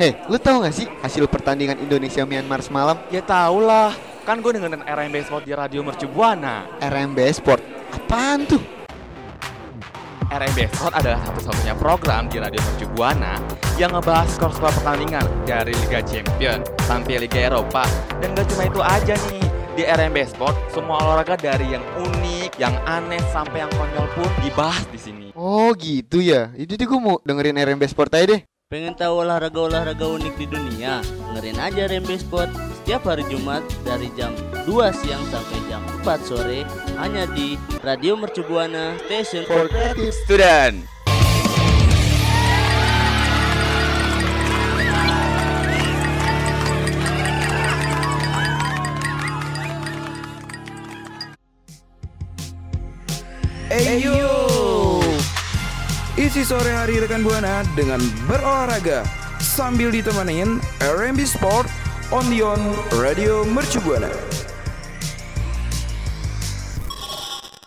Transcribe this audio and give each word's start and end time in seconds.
Hei, 0.00 0.16
lu 0.32 0.40
tahu 0.40 0.64
gak 0.64 0.72
sih 0.72 0.88
hasil 1.04 1.28
pertandingan 1.28 1.76
Indonesia 1.76 2.24
Myanmar 2.24 2.64
semalam? 2.64 2.96
Ya 3.12 3.20
tau 3.20 3.60
lah, 3.60 3.92
kan 4.24 4.40
gue 4.40 4.56
dengerin 4.56 4.80
RMB 4.80 5.28
Sport 5.28 5.44
di 5.44 5.52
Radio 5.52 5.84
Mercu 5.84 6.08
Buana. 6.08 6.64
RMB 6.80 7.20
Sport. 7.36 7.60
Apaan 7.92 8.48
tuh? 8.48 8.64
RMB 10.32 10.58
Sport 10.72 10.96
adalah 10.96 11.20
satu-satunya 11.28 11.76
program 11.76 12.32
di 12.32 12.40
Radio 12.40 12.64
Mercu 12.64 12.88
Buana 12.96 13.36
yang 13.76 13.92
ngebahas 13.92 14.40
skor-skor 14.40 14.72
pertandingan 14.80 15.28
dari 15.44 15.76
Liga 15.84 16.00
Champion 16.00 16.64
sampai 16.88 17.20
Liga 17.20 17.52
Eropa. 17.52 17.84
Dan 18.24 18.32
gak 18.32 18.48
cuma 18.56 18.72
itu 18.72 18.80
aja 18.80 19.14
nih, 19.28 19.44
di 19.76 19.82
RMB 19.84 20.16
Sport 20.32 20.56
semua 20.72 20.96
olahraga 20.96 21.36
dari 21.36 21.76
yang 21.76 21.84
unik, 22.00 22.56
yang 22.56 22.72
aneh 22.88 23.20
sampai 23.36 23.68
yang 23.68 23.72
konyol 23.76 24.08
pun 24.16 24.32
dibahas 24.40 24.88
di 24.88 24.96
sini. 24.96 25.26
Oh 25.36 25.76
gitu 25.76 26.24
ya. 26.24 26.48
Tuh 26.56 26.88
gue 26.88 27.00
mau 27.04 27.20
dengerin 27.20 27.60
RMB 27.60 27.84
Sport 27.84 28.16
aja 28.16 28.32
deh. 28.32 28.40
Pengen 28.70 28.94
tahu 28.94 29.26
olahraga-olahraga 29.26 30.06
unik 30.06 30.38
di 30.38 30.46
dunia? 30.46 31.02
Dengerin 31.02 31.58
aja 31.58 31.90
Rembe 31.90 32.14
Sport 32.14 32.54
setiap 32.78 33.02
hari 33.02 33.26
Jumat 33.26 33.66
dari 33.82 34.06
jam 34.14 34.30
2 34.62 34.70
siang 34.94 35.26
sampai 35.26 35.58
jam 35.66 35.82
4 36.06 36.06
sore 36.22 36.62
hanya 36.94 37.26
di 37.34 37.58
Radio 37.82 38.14
Mercu 38.14 38.46
Buana 38.46 38.94
Station 39.10 39.42
for 39.50 39.66
Student. 40.22 40.99
Isi 56.40 56.56
sore 56.56 56.72
hari 56.72 56.96
rekan 56.96 57.20
Buana 57.20 57.60
dengan 57.76 58.00
berolahraga. 58.24 59.04
Sambil 59.44 59.92
ditemenin 59.92 60.56
RMB 60.80 61.20
Sport 61.28 61.68
on 62.16 62.24
the 62.32 62.40
on 62.40 62.56
Radio 62.96 63.44
Mercu 63.44 63.76
Buana. 63.84 64.08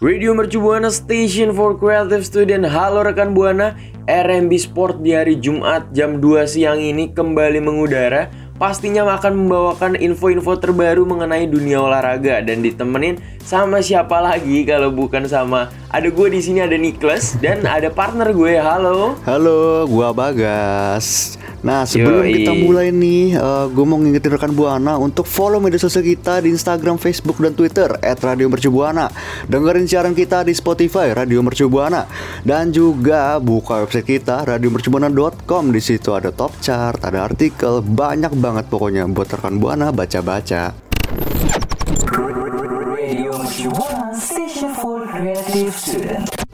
Radio 0.02 0.34
Mercu 0.34 0.58
Buana 0.58 0.89
Station 0.89 1.53
for 1.53 1.78
Creative 1.78 2.25
Student. 2.25 2.66
Halo 2.66 3.06
rekan 3.06 3.38
Buana. 3.38 3.78
RMB 4.09 4.50
Sport 4.58 5.06
di 5.06 5.14
hari 5.14 5.38
Jumat 5.38 5.94
jam 5.94 6.17
2 6.17 6.42
siang 6.50 6.81
ini 6.81 7.14
kembali 7.14 7.62
mengudara. 7.62 8.34
Pastinya 8.58 9.06
akan 9.06 9.45
membawakan 9.45 10.02
info-info 10.02 10.58
terbaru 10.58 11.06
mengenai 11.06 11.45
dunia 11.45 11.78
olahraga. 11.78 12.42
Dan 12.42 12.66
ditemenin 12.66 13.22
sama 13.44 13.83
siapa 13.83 14.23
lagi 14.23 14.63
kalau 14.63 14.88
bukan 14.89 15.27
sama 15.27 15.67
ada 15.91 16.08
gue 16.08 16.27
di 16.31 16.39
sini 16.39 16.63
ada 16.63 16.80
Niklas 16.80 17.38
dan 17.38 17.67
ada 17.67 17.91
partner 17.91 18.31
gue. 18.31 18.58
Halo. 18.58 19.19
Halo, 19.27 19.85
gua 19.85 20.09
Bagas. 20.16 21.38
Nah, 21.63 21.88
sebelum 21.88 22.27
Yoi. 22.27 22.44
kita 22.44 22.52
mulai 22.59 22.91
nih, 22.91 23.39
eh, 23.39 23.66
gue 23.72 23.85
mau 23.88 23.95
ngingetin 23.95 24.35
rekan 24.35 24.52
Buana 24.52 25.00
untuk 25.00 25.23
follow 25.23 25.63
media 25.63 25.80
sosial 25.80 26.03
kita 26.03 26.44
di 26.44 26.52
Instagram, 26.52 27.00
Facebook, 27.00 27.39
dan 27.39 27.55
Twitter 27.55 27.88
@radiomercubuana. 28.03 29.08
Dengerin 29.47 29.88
siaran 29.88 30.11
kita 30.11 30.44
di 30.44 30.52
Spotify 30.52 31.16
Radio 31.16 31.39
Mercu 31.39 31.72
Buana 31.72 32.03
dan 32.44 32.75
juga 32.75 33.39
buka 33.39 33.80
website 33.88 34.19
kita 34.19 34.44
radiomercubuana.com. 34.44 35.72
Di 35.72 35.80
situ 35.80 36.11
ada 36.11 36.35
top 36.35 36.59
chart, 36.59 37.00
ada 37.00 37.31
artikel, 37.31 37.80
banyak 37.80 38.35
banget 38.35 38.67
pokoknya 38.67 39.07
buat 39.07 39.31
rekan 39.31 39.55
Buana 39.55 39.95
baca-baca. 39.95 40.83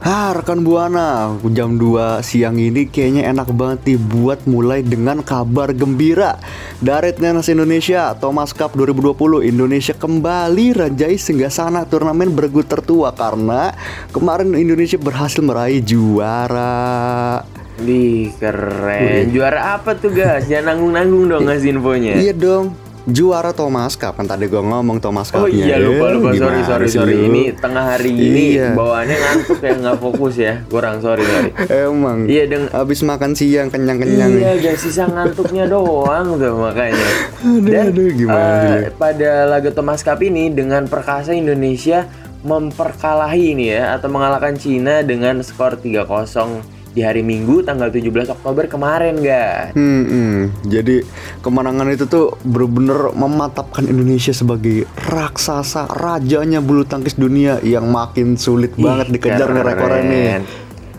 Ah, 0.00 0.32
rekan 0.32 0.64
Buana, 0.64 1.36
jam 1.52 1.76
2 1.76 2.24
siang 2.24 2.56
ini 2.56 2.88
kayaknya 2.88 3.28
enak 3.30 3.52
banget 3.52 3.94
nih 3.94 3.98
buat 4.00 4.42
mulai 4.48 4.80
dengan 4.80 5.20
kabar 5.20 5.70
gembira. 5.76 6.40
Dari 6.80 7.12
Tenas 7.12 7.50
Indonesia, 7.52 8.16
Thomas 8.16 8.56
Cup 8.56 8.72
2020, 8.74 9.44
Indonesia 9.44 9.92
kembali 9.92 10.72
rajai 10.72 11.20
singgasana 11.20 11.84
turnamen 11.84 12.32
bergu 12.32 12.64
tertua 12.64 13.12
karena 13.12 13.76
kemarin 14.10 14.56
Indonesia 14.56 14.96
berhasil 14.96 15.44
meraih 15.44 15.84
juara. 15.84 17.44
Wih 17.80 18.32
keren. 18.36 19.32
Juara 19.32 19.80
apa 19.80 19.96
tuh 19.96 20.12
guys? 20.12 20.44
Jangan 20.48 20.76
nanggung-nanggung 20.76 21.24
dong 21.32 21.42
ngasih 21.48 21.76
infonya. 21.76 22.12
Iya 22.20 22.34
dong, 22.36 22.76
juara 23.10 23.50
Thomas 23.50 23.94
Cup 23.94 24.14
kan 24.14 24.24
tadi 24.24 24.46
gua 24.46 24.62
ngomong 24.62 24.98
Thomas 24.98 25.28
Oh 25.30 25.44
Cup-nya. 25.44 25.64
iya 25.64 25.76
lupa 25.76 26.06
lupa 26.08 26.28
sorry 26.28 26.36
Gimana 26.36 26.60
sorry 26.64 26.86
sorry 26.88 27.14
lu? 27.14 27.24
ini 27.28 27.42
tengah 27.52 27.84
hari 27.88 28.10
ini 28.10 28.44
Iya. 28.54 28.68
bawaannya 28.72 29.16
ngantuk 29.16 29.58
ya 29.58 29.72
nggak 29.76 29.98
fokus 29.98 30.34
ya 30.36 30.54
kurang 30.66 30.96
sorry 30.98 31.22
sorry 31.22 31.50
Emang. 31.68 32.18
Iya, 32.24 32.44
deng- 32.46 32.70
Habis 32.70 33.00
makan 33.02 33.32
siang 33.32 33.68
kenyang-kenyang. 33.68 34.30
iya 34.32 34.52
guys 34.56 34.78
sisa 34.78 35.04
ngantuknya 35.04 35.66
doang 35.66 36.34
tuh 36.34 36.54
makanya 36.56 37.08
Aduh, 37.40 37.66
dan 37.66 37.86
aduh, 37.90 38.08
gimana 38.10 38.62
dia? 38.78 38.90
pada 38.92 39.30
laga 39.46 39.70
Thomas 39.70 40.00
Cup 40.00 40.20
ini 40.20 40.48
dengan 40.48 40.84
perkasa 40.84 41.32
Indonesia 41.32 42.06
memperkalahi 42.40 43.52
ini 43.52 43.70
ya 43.70 43.94
atau 43.94 44.08
mengalahkan 44.08 44.54
Cina 44.54 45.00
dengan 45.00 45.40
skor 45.40 45.76
3-0 45.76 46.79
di 46.90 47.00
hari 47.00 47.20
Minggu 47.20 47.62
tanggal 47.62 47.86
17 47.86 48.10
Oktober 48.32 48.66
kemarin 48.66 49.14
guys 49.16 49.70
Hmm, 49.72 50.02
hmm. 50.02 50.38
jadi 50.66 51.06
kemenangan 51.38 51.86
itu 51.88 52.04
tuh 52.04 52.34
bener-bener 52.40 53.12
mematapkan 53.12 53.84
Indonesia 53.84 54.30
sebagai 54.30 54.84
raksasa 55.00 55.86
rajanya 55.86 56.58
bulu 56.58 56.82
tangkis 56.82 57.14
dunia 57.14 57.58
yang 57.60 57.86
makin 57.86 58.34
sulit 58.34 58.74
banget 58.74 59.06
Ih, 59.06 59.12
dikejar 59.12 59.48
nih 59.48 59.62
rekornya 59.64 60.02
nih. 60.02 60.24
keren. 60.28 60.42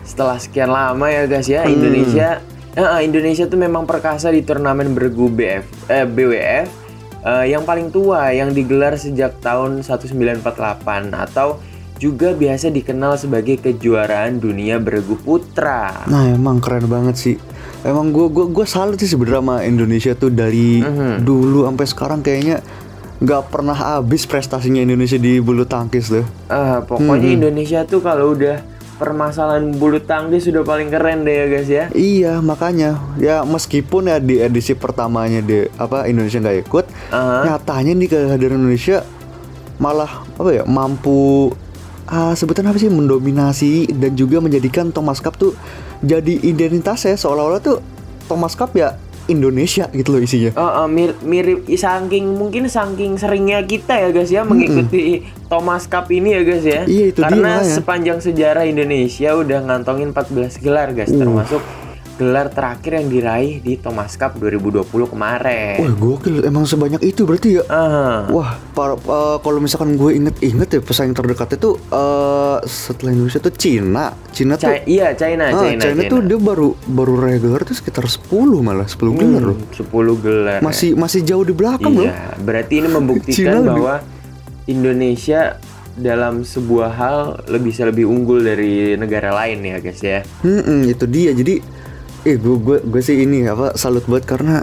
Setelah 0.02 0.36
sekian 0.36 0.68
lama 0.68 1.06
ya 1.06 1.24
guys 1.24 1.46
ya 1.46 1.62
Hmm. 1.62 1.72
Indonesia 1.72 2.40
eh, 2.72 3.00
Indonesia 3.02 3.44
tuh 3.44 3.56
memang 3.56 3.84
perkasa 3.84 4.28
di 4.28 4.40
turnamen 4.40 4.90
bergu 4.90 5.28
BF 5.28 5.64
eh, 5.86 6.04
BWF 6.04 6.66
eh, 7.22 7.44
yang 7.46 7.62
paling 7.62 7.88
tua 7.88 8.28
yang 8.30 8.50
digelar 8.50 8.96
sejak 8.96 9.38
tahun 9.38 9.84
1948 9.84 10.40
atau 11.12 11.60
juga 12.02 12.34
biasa 12.34 12.66
dikenal 12.68 13.14
sebagai 13.14 13.62
kejuaraan 13.62 14.42
dunia 14.42 14.82
bergu 14.82 15.14
putra. 15.14 16.02
Nah 16.10 16.26
emang 16.26 16.58
keren 16.58 16.90
banget 16.90 17.14
sih. 17.14 17.36
Emang 17.82 18.10
gue 18.10 18.26
gua 18.26 18.50
gua 18.50 18.66
salut 18.66 18.98
sih 18.98 19.06
sebenarnya 19.06 19.38
sama 19.38 19.56
Indonesia 19.62 20.10
tuh 20.12 20.34
dari 20.34 20.82
Mhm. 20.82 21.22
dulu 21.22 21.62
sampai 21.62 21.86
sekarang 21.86 22.20
kayaknya 22.20 22.58
nggak 23.22 23.54
pernah 23.54 23.74
habis 23.74 24.26
prestasinya 24.26 24.82
Indonesia 24.82 25.14
di 25.14 25.38
bulu 25.38 25.62
tangkis 25.62 26.10
tuh. 26.10 26.26
Eh, 26.48 26.78
pokoknya 26.82 27.28
Hmm. 27.28 27.38
Indonesia 27.38 27.86
tuh 27.86 28.02
kalau 28.02 28.34
udah 28.34 28.58
permasalahan 28.98 29.70
bulu 29.72 29.98
tangkis 29.98 30.46
sudah 30.46 30.62
paling 30.62 30.86
keren 30.86 31.22
deh 31.22 31.34
ya 31.34 31.46
guys 31.48 31.70
ya. 31.70 31.84
Iya 31.92 32.38
makanya 32.38 32.98
ya 33.16 33.42
meskipun 33.42 34.06
ya 34.06 34.18
di 34.18 34.38
edisi 34.38 34.74
pertamanya 34.74 35.38
di 35.38 35.66
apa 35.76 36.06
Indonesia 36.06 36.38
nggak 36.38 36.58
ikut, 36.62 36.84
Aha. 37.10 37.46
nyatanya 37.46 37.94
nih 37.94 38.08
kehadiran 38.08 38.58
Indonesia 38.58 39.06
malah 39.78 40.22
apa 40.32 40.50
ya 40.52 40.62
mampu 40.62 41.50
ah, 42.12 42.32
sebutan 42.32 42.62
apa 42.64 42.76
sih 42.76 42.86
mendominasi 42.86 43.88
dan 43.90 44.12
juga 44.12 44.38
menjadikan 44.38 44.92
Thomas 44.92 45.18
Cup 45.18 45.34
tuh 45.34 45.56
jadi 45.98 46.36
identitasnya 46.44 47.16
seolah-olah 47.16 47.58
tuh 47.58 47.80
Thomas 48.26 48.52
Cup 48.52 48.72
ya 48.74 48.94
Indonesia 49.24 49.86
gitu 49.88 50.10
loh 50.10 50.20
isinya. 50.20 50.50
Oh, 50.52 50.82
oh, 50.82 50.86
mir- 50.86 51.14
mirip 51.22 51.70
saking 51.70 52.34
mungkin 52.34 52.66
saking 52.66 53.14
seringnya 53.14 53.62
kita 53.62 53.94
ya 53.94 54.08
guys 54.10 54.28
ya 54.28 54.42
mengikuti 54.42 55.22
Thomas 55.46 55.86
Cup 55.86 56.10
ini 56.10 56.34
ya 56.34 56.42
guys 56.42 56.64
ya. 56.64 56.80
Iya, 56.82 57.04
itu 57.08 57.20
dia 57.20 57.30
Karena 57.30 57.50
makanya. 57.56 57.70
sepanjang 57.72 58.18
sejarah 58.18 58.64
Indonesia 58.66 59.30
udah 59.32 59.58
ngantongin 59.62 60.10
14 60.10 60.58
gelar 60.58 60.90
guys 60.90 61.06
Uh. 61.08 61.22
termasuk 61.22 61.62
gelar 62.22 62.46
terakhir 62.48 63.02
yang 63.02 63.08
diraih 63.10 63.58
di 63.58 63.74
Thomas 63.74 64.14
Cup 64.14 64.38
2020 64.38 64.86
kemarin. 65.10 65.74
Wah 65.82 65.92
gokil 65.92 66.46
emang 66.46 66.62
sebanyak 66.62 67.02
itu 67.02 67.26
berarti 67.26 67.58
ya. 67.58 67.62
Ah. 67.66 68.30
Wah, 68.30 68.54
par- 68.70 68.94
eh, 68.94 69.36
kalau 69.42 69.58
misalkan 69.58 69.98
gue 69.98 70.14
inget-inget 70.14 70.68
ya 70.70 70.80
pesaing 70.80 71.10
terdekatnya 71.10 71.58
tuh 71.58 71.74
eh 71.90 72.58
setelah 72.62 73.10
Indonesia 73.10 73.42
tuh 73.42 73.50
Cina. 73.50 74.14
Cina 74.30 74.54
tuh 74.54 74.70
Chi- 74.70 74.86
iya 74.86 75.10
China, 75.12 75.50
Ah, 75.50 75.66
China, 75.66 75.82
China, 75.82 76.02
tuh 76.06 76.20
dia 76.22 76.38
baru 76.38 76.78
baru 76.86 77.12
raih 77.18 77.42
gelar 77.42 77.66
tuh 77.66 77.74
sekitar 77.74 78.06
10 78.06 78.30
malah 78.62 78.86
10 78.86 79.18
gelar 79.18 79.42
loh. 79.42 79.58
Hmm, 79.58 79.74
10 79.74 80.14
gelar. 80.22 80.60
Masih 80.62 80.94
masih 80.94 81.26
jauh 81.26 81.42
di 81.42 81.50
belakang 81.50 81.90
loh. 81.90 82.06
Iya, 82.06 82.38
berarti 82.38 82.78
ini 82.78 82.88
membuktikan 82.88 83.66
bahwa 83.66 83.98
Indonesia 84.64 85.58
dalam 85.92 86.40
sebuah 86.40 86.90
hal 86.96 87.18
lebih 87.52 87.68
bisa 87.68 87.84
lebih 87.84 88.08
unggul 88.08 88.40
dari 88.40 88.96
negara 88.96 89.28
lain 89.34 89.60
ya 89.60 89.76
guys 89.76 90.00
ya. 90.00 90.20
Hmm, 90.40 90.88
itu 90.88 91.04
dia. 91.04 91.36
Jadi 91.36 91.60
eh 92.22 92.38
gue 92.38 92.56
gue 92.62 92.78
gue 92.86 93.02
sih 93.02 93.26
ini 93.26 93.50
apa 93.50 93.74
salut 93.74 94.06
banget 94.06 94.24
karena 94.30 94.62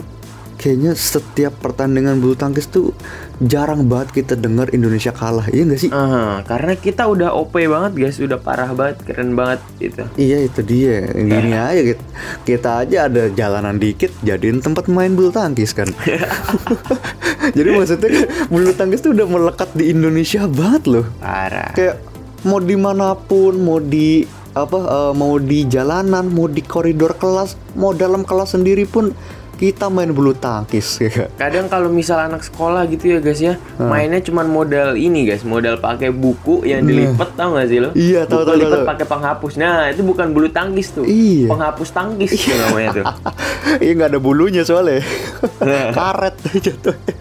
kayaknya 0.59 0.91
setiap 0.91 1.55
pertandingan 1.63 2.19
bulu 2.19 2.35
tangkis 2.35 2.67
tuh 2.67 2.91
jarang 3.39 3.87
banget 3.87 4.11
kita 4.23 4.35
dengar 4.35 4.67
Indonesia 4.75 5.15
kalah. 5.15 5.47
Iya 5.47 5.63
gak 5.71 5.79
sih? 5.79 5.91
Ah, 5.95 6.43
karena 6.43 6.75
kita 6.75 7.07
udah 7.07 7.31
OP 7.31 7.55
banget 7.55 7.95
guys, 7.95 8.19
udah 8.19 8.35
parah 8.35 8.75
banget, 8.75 8.99
keren 9.07 9.39
banget 9.39 9.63
gitu. 9.79 10.03
Iya 10.19 10.43
itu 10.43 10.59
dia 10.59 11.07
Gini 11.15 11.55
aja 11.55 11.81
kita, 11.95 12.03
kita 12.43 12.69
aja 12.83 12.97
ada 13.07 13.31
jalanan 13.31 13.79
dikit 13.79 14.11
Jadiin 14.19 14.59
tempat 14.59 14.91
main 14.91 15.15
bulu 15.15 15.31
tangkis 15.31 15.71
kan 15.71 15.87
Jadi 17.57 17.69
maksudnya 17.71 18.09
kan 18.11 18.23
Bulu 18.51 18.71
tangkis 18.75 18.99
tuh 18.99 19.15
udah 19.15 19.27
melekat 19.31 19.71
di 19.71 19.95
Indonesia 19.95 20.43
banget 20.51 20.83
loh 20.91 21.05
Parah. 21.23 21.71
Kayak 21.71 22.03
mau 22.43 22.59
di 22.59 22.75
mana 22.75 23.15
pun 23.15 23.55
Mau 23.63 23.79
di 23.79 24.38
apa 24.53 24.77
eh, 24.79 25.13
mau 25.13 25.37
di 25.37 25.65
jalanan 25.65 26.25
mau 26.27 26.45
di 26.45 26.61
koridor 26.61 27.13
kelas 27.15 27.53
mau 27.73 27.93
dalam 27.93 28.23
kelas 28.23 28.53
sendiri 28.53 28.83
pun 28.83 29.13
kita 29.59 29.91
main 29.91 30.07
bulu 30.15 30.31
tangkis 30.31 31.03
ya 31.03 31.11
kan? 31.11 31.27
Kadang 31.35 31.67
kalau 31.67 31.91
misal 31.91 32.15
anak 32.15 32.47
sekolah 32.47 32.87
gitu 32.87 33.11
ya 33.11 33.19
guys 33.19 33.43
ya, 33.43 33.59
mainnya 33.75 34.23
cuman 34.23 34.47
modal 34.47 34.95
ini 34.95 35.27
guys, 35.27 35.43
modal 35.43 35.75
pakai 35.75 36.15
buku 36.15 36.63
yang 36.63 36.87
dilipet 36.87 37.35
tau 37.35 37.59
gak 37.59 37.67
sih 37.67 37.83
lo? 37.83 37.91
Iya, 37.91 38.23
tahu, 38.23 38.47
tahu, 38.47 38.55
lipet 38.55 38.87
pakai 38.87 39.03
penghapus. 39.03 39.59
Nah 39.59 39.91
itu 39.91 39.99
bukan 40.07 40.31
bulu 40.31 40.47
tangkis 40.47 40.95
tuh, 40.95 41.03
Iya. 41.03 41.51
penghapus 41.51 41.89
tangkis 41.91 42.31
tuh 42.39 42.55
namanya 42.55 42.89
tuh. 43.03 43.05
Iya 43.83 43.91
nggak 43.99 44.09
ada 44.15 44.19
bulunya 44.23 44.63
soalnya 44.63 45.03
karet 45.99 46.39
jatuhnya. 46.63 47.13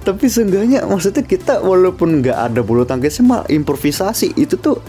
Tapi 0.00 0.24
seenggaknya 0.24 0.88
maksudnya 0.88 1.20
kita 1.20 1.60
walaupun 1.60 2.24
nggak 2.24 2.48
ada 2.48 2.64
bulu 2.64 2.88
tangkisnya 2.88 3.28
mah 3.28 3.42
improvisasi 3.44 4.32
itu 4.40 4.56
tuh 4.56 4.80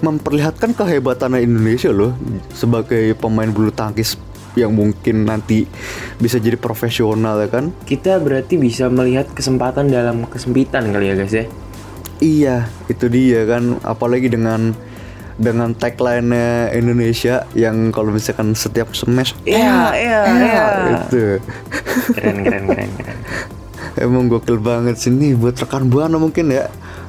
memperlihatkan 0.00 0.74
kehebatan 0.74 1.38
Indonesia 1.38 1.90
loh 1.90 2.14
sebagai 2.52 3.14
pemain 3.18 3.48
bulu 3.48 3.70
tangkis 3.70 4.16
yang 4.58 4.74
mungkin 4.74 5.28
nanti 5.28 5.68
bisa 6.18 6.42
jadi 6.42 6.58
profesional 6.58 7.38
ya 7.38 7.48
kan? 7.48 7.70
Kita 7.86 8.18
berarti 8.18 8.58
bisa 8.58 8.90
melihat 8.90 9.30
kesempatan 9.30 9.86
dalam 9.86 10.26
kesempitan 10.26 10.90
kali 10.90 11.12
ya 11.12 11.14
guys 11.14 11.34
ya. 11.34 11.44
Iya, 12.18 12.56
itu 12.90 13.06
dia 13.06 13.46
kan 13.46 13.78
apalagi 13.86 14.26
dengan 14.26 14.74
dengan 15.38 15.70
tagline 15.70 16.34
Indonesia 16.74 17.46
yang 17.54 17.94
kalau 17.94 18.10
misalkan 18.10 18.58
setiap 18.58 18.90
smash 18.90 19.38
Iya, 19.46 19.94
iya, 19.94 20.20
iya. 20.26 20.64
itu 21.06 21.38
Keren, 22.10 22.42
keren, 22.42 22.64
keren, 22.66 22.90
keren. 22.98 23.18
Emang 24.02 24.26
gokil 24.26 24.58
banget 24.58 24.98
sih 24.98 25.14
nih 25.14 25.38
buat 25.38 25.54
rekan 25.58 25.86
buana 25.86 26.18
mungkin 26.18 26.50
ya. 26.50 26.66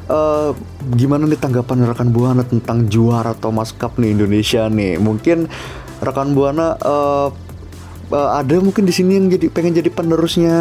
Eh, 0.10 0.52
gimana 0.98 1.30
nih 1.30 1.38
tanggapan 1.38 1.86
rekan 1.86 2.10
buana 2.10 2.42
tentang 2.42 2.90
juara 2.90 3.38
Thomas 3.38 3.70
Cup 3.78 4.02
nih 4.02 4.18
Indonesia 4.18 4.66
nih? 4.66 4.98
Mungkin 4.98 5.46
rekan 6.02 6.34
buana 6.34 6.74
eh, 6.82 7.30
eh, 8.18 8.30
ada 8.42 8.58
mungkin 8.58 8.90
di 8.90 8.94
sini 8.94 9.22
yang 9.22 9.30
jadi 9.30 9.54
pengen 9.54 9.78
jadi 9.78 9.94
penerusnya 9.94 10.58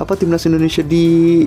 apa 0.00 0.16
timnas 0.16 0.48
Indonesia 0.48 0.80
di 0.80 1.44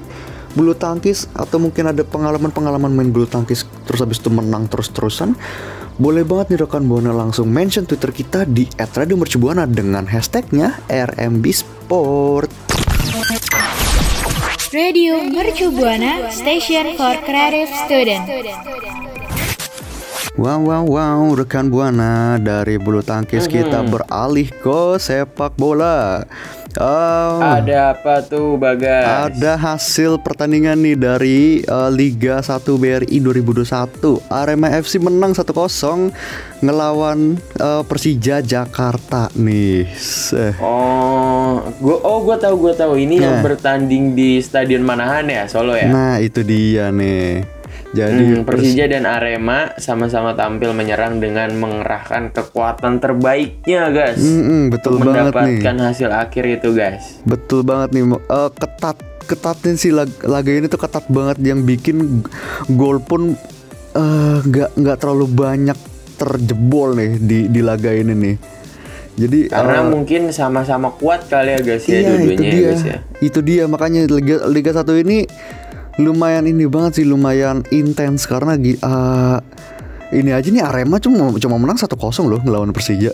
bulu 0.54 0.78
tangkis 0.78 1.26
atau 1.34 1.58
mungkin 1.58 1.90
ada 1.90 2.06
pengalaman-pengalaman 2.06 2.94
main 2.94 3.10
bulu 3.10 3.26
tangkis 3.26 3.66
terus 3.90 4.06
habis 4.06 4.22
itu 4.22 4.30
menang 4.30 4.70
terus-terusan 4.70 5.34
boleh 5.98 6.22
banget 6.22 6.54
nih 6.54 6.60
rekan 6.70 6.86
buana 6.86 7.10
langsung 7.10 7.50
mention 7.50 7.90
Twitter 7.90 8.14
kita 8.14 8.46
di 8.46 8.70
@radiomercubuana 8.78 9.66
dengan 9.66 10.06
hashtagnya 10.06 10.86
RMB 10.86 11.46
Sport. 11.50 12.73
Radio 14.74 15.22
Mercu 15.22 15.70
Buana 15.70 16.34
Station 16.34 16.98
for 16.98 17.14
Creative 17.22 17.70
Student. 17.86 18.26
Wow 20.34 20.66
wow 20.66 20.82
wow 20.82 21.22
rekan 21.38 21.70
buana 21.70 22.42
dari 22.42 22.82
bulu 22.82 23.06
tangkis 23.06 23.46
kita 23.46 23.86
beralih 23.86 24.50
ke 24.50 24.98
sepak 24.98 25.54
bola. 25.62 26.26
Oh, 26.76 27.38
Ada 27.38 27.94
apa 27.94 28.22
tuh 28.22 28.58
Bagas? 28.58 29.30
ada 29.30 29.54
hasil 29.54 30.18
pertandingan 30.18 30.74
nih 30.76 30.98
dari 30.98 31.40
eh, 31.62 31.90
Liga 31.90 32.42
1 32.42 32.50
BRI 32.66 33.18
2021. 33.20 33.70
Arema 34.28 34.74
FC 34.74 34.98
menang 34.98 35.32
1-0 35.32 35.54
ngelawan 36.60 37.38
eh, 37.38 37.84
Persija 37.86 38.42
Jakarta 38.42 39.30
nih. 39.34 39.86
Seh. 39.94 40.58
Oh, 40.58 41.62
gua 41.78 41.98
oh 42.02 42.20
gua 42.22 42.38
tahu 42.38 42.56
gua 42.60 42.74
tahu 42.74 42.98
ini 42.98 43.18
yang 43.18 43.38
Nah. 43.38 43.46
bertanding 43.46 44.14
di 44.14 44.38
Stadion 44.40 44.82
Manahan 44.82 45.26
ya, 45.26 45.46
Solo 45.46 45.74
ya. 45.74 45.86
Nah, 45.86 46.18
itu 46.18 46.42
dia 46.42 46.90
nih. 46.90 47.46
Jadi 47.94 48.24
Hmm, 48.26 48.42
Persija 48.42 48.90
dan 48.90 49.06
Arema 49.06 49.78
sama-sama 49.78 50.34
tampil 50.34 50.74
menyerang 50.74 51.22
dengan 51.22 51.54
mengerahkan 51.54 52.34
kekuatan 52.34 52.98
terbaiknya, 52.98 53.94
guys. 53.94 54.18
Mm-mm, 54.18 54.74
betul 54.74 54.98
untuk 54.98 55.14
banget 55.14 55.30
nih. 55.30 55.62
mendapatkan 55.62 55.76
hasil 55.80 56.10
akhir 56.10 56.44
itu, 56.52 56.70
guys. 56.74 57.22
Betul 57.22 57.62
banget 57.62 57.94
nih, 57.94 58.04
Eh, 58.10 58.50
ketat 58.52 58.98
ketatnya 59.24 59.78
sih 59.78 59.90
lag- 59.90 60.20
laga 60.22 60.50
ini 60.50 60.66
tuh 60.66 60.76
ketat 60.76 61.06
banget 61.08 61.38
yang 61.40 61.62
bikin 61.62 62.26
gol 62.68 62.98
pun 62.98 63.38
eh, 63.94 64.38
nggak 64.42 64.74
nggak 64.74 64.98
terlalu 64.98 65.30
banyak 65.30 65.78
terjebol 66.16 66.94
nih 66.94 67.12
di 67.16 67.40
di 67.46 67.62
laga 67.62 67.90
ini 67.90 68.12
nih. 68.12 68.36
Jadi 69.14 69.40
Karena 69.46 69.80
eh, 69.80 69.86
mungkin 69.86 70.22
sama-sama 70.34 70.90
kuat 70.92 71.30
kali 71.30 71.54
ya, 71.54 71.60
guys 71.62 71.86
ya, 71.86 71.94
iya 71.94 72.00
itu 72.02 72.10
dua-duanya 72.10 72.42
ya, 72.42 72.50
dia, 72.50 72.66
guys 72.66 72.84
ya. 72.84 72.98
itu 73.22 73.40
dia 73.40 73.64
makanya 73.70 74.10
Liga 74.10 74.42
Liga 74.50 74.72
1 74.74 74.90
ini 74.98 75.30
lumayan 75.98 76.46
ini 76.46 76.66
banget 76.66 77.02
sih 77.02 77.06
lumayan 77.06 77.62
intens 77.70 78.26
karena 78.26 78.58
eh, 78.58 79.38
ini 80.14 80.30
aja 80.34 80.48
nih 80.50 80.62
Arema 80.62 80.98
cuma 80.98 81.30
cuma 81.38 81.56
menang 81.58 81.78
1-0 81.78 81.90
loh 82.24 82.40
ngelawan 82.42 82.74
Persija. 82.74 83.14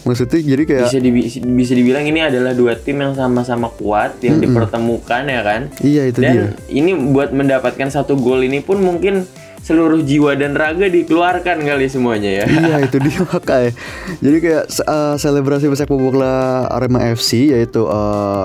Maksudnya 0.00 0.40
jadi 0.40 0.62
kayak 0.64 0.86
Bisa 0.88 0.96
dibi- 0.96 1.28
bisa 1.52 1.72
dibilang 1.76 2.08
ini 2.08 2.24
adalah 2.24 2.56
dua 2.56 2.72
tim 2.72 3.04
yang 3.04 3.12
sama-sama 3.12 3.68
kuat 3.68 4.16
yang 4.24 4.40
dipertemukan 4.40 5.28
ya 5.28 5.40
kan. 5.44 5.68
iya 5.84 6.08
itu 6.08 6.24
dia. 6.24 6.48
Dan 6.48 6.56
ini 6.72 6.96
buat 7.12 7.36
mendapatkan 7.36 7.92
satu 7.92 8.16
gol 8.16 8.40
ini 8.40 8.64
pun 8.64 8.80
mungkin 8.80 9.28
seluruh 9.60 10.00
jiwa 10.00 10.40
dan 10.40 10.56
raga 10.56 10.88
dikeluarkan 10.88 11.60
kali 11.60 11.84
semuanya 11.84 12.32
ya. 12.32 12.44
iya 12.48 12.76
itu 12.80 12.96
dia 12.96 13.20
makanya 13.28 13.76
jadi 14.24 14.36
kayak 14.40 14.64
eh, 14.72 15.14
selebrasi 15.20 15.68
sepak 15.68 15.92
bola 15.92 16.64
Arema 16.72 17.04
FC 17.12 17.52
yaitu 17.52 17.84
eh, 17.84 18.44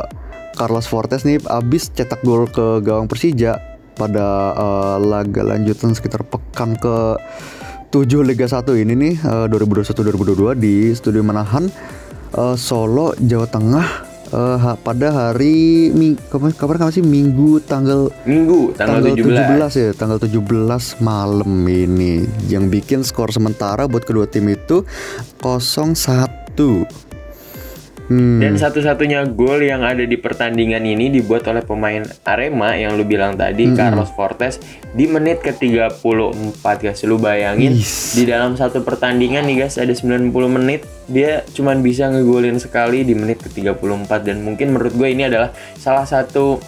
Carlos 0.55 0.87
Fortes 0.87 1.27
nih 1.27 1.43
abis 1.45 1.91
cetak 1.91 2.23
gol 2.23 2.47
ke 2.47 2.79
gawang 2.81 3.11
Persija 3.11 3.59
pada 3.95 4.27
eh, 4.55 4.97
laga 5.03 5.41
lanjutan 5.43 5.91
sekitar 5.91 6.23
pekan 6.23 6.79
ke 6.79 7.19
7 7.91 8.27
Liga 8.27 8.47
1 8.47 8.63
ini 8.79 8.93
nih 8.95 9.15
eh, 9.19 9.45
2021-2022 9.51 10.55
di 10.55 10.95
Studio 10.95 11.21
Manahan 11.21 11.67
eh, 12.33 12.55
Solo 12.55 13.15
Jawa 13.19 13.47
Tengah 13.47 13.87
ha- 14.35 14.75
pada 14.75 15.07
hari 15.13 15.93
ming 15.93 16.17
kapan 16.27 16.51
kapan 16.51 16.75
kapan 16.81 16.91
sih 16.91 17.05
Minggu 17.05 17.61
tanggal 17.63 18.11
Minggu 18.27 18.73
tanggal, 18.75 19.15
17. 19.15 19.21
17 19.21 19.79
ya, 19.79 19.89
tanggal 19.95 20.17
17 20.19 20.99
malam 20.99 21.51
ini 21.63 22.25
yang 22.51 22.67
bikin 22.67 23.05
skor 23.05 23.31
sementara 23.31 23.87
buat 23.87 24.03
kedua 24.03 24.27
tim 24.27 24.49
itu 24.51 24.83
0-1. 25.39 25.95
Hmm. 28.05 28.37
Dan 28.37 28.53
satu-satunya 28.53 29.25
gol 29.27 29.59
yang 29.59 29.81
ada 29.81 30.01
di 30.01 30.13
pertandingan 30.15 30.81
ini 30.81 31.09
dibuat 31.09 31.41
oleh 31.45 31.59
pemain 31.59 31.99
Arema 32.21 32.73
yang 32.73 32.93
lu 32.93 33.01
bilang 33.01 33.33
tadi 33.33 33.65
Carlos 33.71 34.09
Fortes 34.09 34.61
di 34.91 35.05
menit 35.05 35.41
ke-34 35.41 36.61
guys. 36.79 37.01
Lu 37.01 37.17
bayangin 37.17 37.73
Is. 37.73 38.13
di 38.13 38.23
dalam 38.23 38.53
satu 38.53 38.79
pertandingan 38.79 39.43
nih 39.43 39.55
guys 39.59 39.75
ada 39.75 39.89
90 39.89 40.29
menit 40.29 40.85
dia 41.05 41.41
cuman 41.47 41.81
bisa 41.81 42.05
ngegolin 42.07 42.55
sekali 42.55 43.01
di 43.01 43.13
menit 43.13 43.41
ke-34 43.41 43.81
dan 44.21 44.37
mungkin 44.39 44.71
menurut 44.71 44.93
gue 44.93 45.07
ini 45.07 45.25
adalah 45.25 45.49
salah 45.75 46.05
satu 46.05 46.61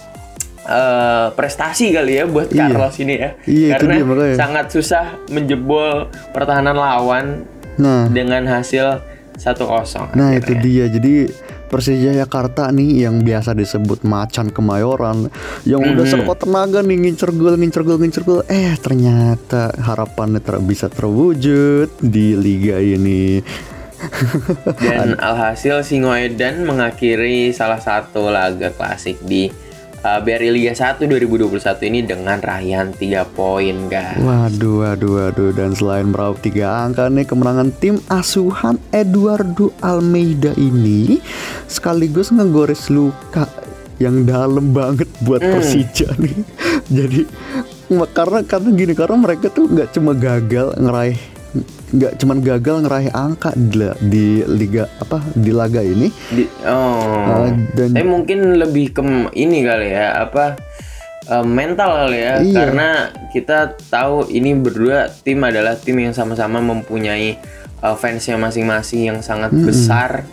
eh, 0.63 1.27
prestasi 1.31 1.91
kali 1.91 2.17
ya 2.17 2.25
buat 2.25 2.49
Iya. 2.49 2.65
Carlos 2.67 2.95
ini 2.97 3.13
ya. 3.15 3.29
Iya, 3.43 3.69
Karena 3.77 3.93
dia 3.93 4.05
makanya. 4.05 4.35
sangat 4.35 4.65
susah 4.69 5.05
menjebol 5.27 5.93
pertahanan 6.31 6.73
lawan 6.73 7.45
Nah, 7.77 8.09
dengan 8.09 8.41
hasil 8.43 9.05
1-0. 9.37 10.13
nah 10.13 10.33
itu 10.33 10.51
akhirnya. 10.51 10.61
dia. 10.61 10.85
Jadi 10.89 11.13
Persija 11.67 12.15
Jakarta 12.15 12.71
nih 12.71 13.03
yang 13.03 13.19
biasa 13.19 13.51
disebut 13.51 14.01
macan 14.01 14.47
kemayoran 14.47 15.27
yang 15.63 15.83
udah 15.83 16.03
Mhm. 16.03 16.13
sekuat 16.15 16.39
tenaga 16.39 16.79
nih 16.79 16.97
ngincer 16.97 17.29
gol 17.29 17.53
ngincer 17.53 17.83
gol 17.83 17.99
ngincer 17.99 18.23
gol 18.23 18.41
eh 18.47 18.71
ternyata 18.77 19.75
harapannya 19.75 20.39
ter 20.39 20.55
bisa 20.59 20.87
terwujud 20.87 21.91
di 21.99 22.33
liga 22.33 22.79
ini 22.79 23.43
Dan 24.77 25.17
alhasil 25.27 25.81
Singoedan 25.81 26.63
mengakhiri 26.63 27.49
salah 27.49 27.81
satu 27.81 28.29
laga 28.29 28.69
klasik 28.69 29.19
di 29.21 29.49
uh, 30.07 30.19
BRI 30.23 30.49
Liga 30.55 30.73
1 30.73 31.03
2021 31.03 31.89
ini 31.91 31.99
dengan 32.07 32.39
raihan 32.39 32.95
3 32.95 33.27
poin, 33.35 33.75
guys. 33.91 34.23
Waduh, 34.23 34.87
waduh, 34.87 35.11
waduh. 35.19 35.51
Dan 35.51 35.75
selain 35.75 36.07
meraup 36.07 36.39
tiga 36.39 36.87
angka 36.87 37.11
nih, 37.11 37.27
kemenangan 37.27 37.69
tim 37.75 37.99
asuhan 38.07 38.79
Eduardo 38.95 39.75
Almeida 39.83 40.55
ini 40.55 41.19
sekaligus 41.67 42.31
ngegores 42.31 42.87
luka 42.87 43.49
yang 43.99 44.23
dalam 44.23 44.71
banget 44.71 45.09
buat 45.25 45.41
Persija 45.41 46.15
nih. 46.21 46.37
Jadi 46.97 47.21
karena 48.13 48.43
karena 48.43 48.69
gini 48.75 48.93
karena 48.93 49.17
mereka 49.17 49.47
tuh 49.47 49.67
nggak 49.67 49.95
cuma 49.95 50.11
gagal 50.11 50.75
ngeraih 50.75 51.36
nggak 51.87 52.19
cuma 52.19 52.35
gagal 52.35 52.83
ngeraih 52.83 53.11
angka 53.11 53.55
di, 53.55 53.79
di 54.03 54.25
liga 54.43 54.91
apa 54.99 55.23
di 55.33 55.51
laga 55.51 55.79
ini. 55.79 56.11
Di- 56.29 56.51
oh. 56.63 57.47
Ah, 57.47 57.51
dan- 57.73 57.95
Tapi 57.95 58.05
mungkin 58.05 58.59
lebih 58.59 58.91
ke 58.91 59.01
ini 59.33 59.63
kali 59.63 59.91
ya, 59.91 60.19
apa 60.19 60.59
uh, 61.27 61.45
mental 61.45 62.07
kali 62.07 62.19
ya. 62.19 62.35
Iya. 62.39 62.53
karena 62.55 62.89
kita 63.31 63.57
tahu 63.87 64.27
ini 64.27 64.55
berdua 64.55 65.07
tim 65.21 65.43
adalah 65.43 65.75
tim 65.75 65.95
yang 65.97 66.11
sama-sama 66.11 66.59
mempunyai 66.59 67.39
uh, 67.79 67.93
fansnya 67.93 68.35
masing-masing 68.35 69.07
yang 69.07 69.19
sangat 69.21 69.51
besar 69.53 70.23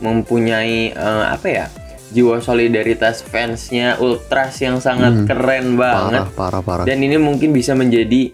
mempunyai 0.00 0.92
uh, 0.92 1.32
apa 1.32 1.46
ya 1.46 1.66
jiwa 2.12 2.38
solidaritas 2.38 3.24
fansnya 3.24 3.98
ultras 3.98 4.60
yang 4.62 4.78
sangat 4.78 5.26
keren 5.26 5.74
banget. 5.74 6.22
Parah 6.30 6.60
parah 6.60 6.62
parah. 6.62 6.84
Dan 6.86 7.02
ini 7.02 7.18
mungkin 7.18 7.50
bisa 7.50 7.74
menjadi 7.74 8.30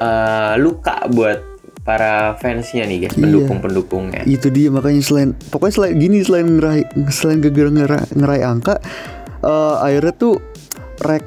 uh, 0.00 0.54
luka 0.58 1.06
buat 1.10 1.40
para 1.86 2.34
fansnya 2.42 2.82
nih 2.82 3.06
guys, 3.06 3.14
Iya. 3.14 3.22
pendukung-pendukungnya. 3.22 4.26
itu 4.26 4.50
dia 4.50 4.74
makanya 4.74 5.02
selain 5.06 5.30
pokoknya 5.54 5.74
selain 5.78 5.94
gini 5.94 6.18
selain 6.26 6.46
ngerai 6.58 6.82
selain 7.14 7.38
gara 7.38 7.70
ngerai, 7.70 8.10
ngerai 8.10 8.40
angka 8.42 8.74
eh 9.38 9.74
akhirnya 9.78 10.14
tuh 10.18 10.34
rek 10.98 11.24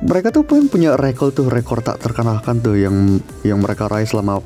mereka 0.00 0.34
tuh 0.34 0.42
pengen 0.42 0.66
punya 0.66 0.98
rekor 0.98 1.30
tuh 1.30 1.46
rekor 1.46 1.84
tak 1.84 2.02
terkalahkan 2.02 2.58
tuh 2.58 2.74
yang 2.74 3.20
yang 3.46 3.62
mereka 3.62 3.86
raih 3.86 4.08
selama 4.08 4.42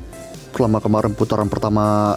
selama 0.53 0.77
kemarin 0.83 1.17
putaran 1.17 1.49
pertama 1.49 2.13